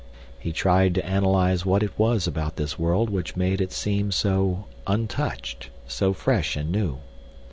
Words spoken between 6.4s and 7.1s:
and new.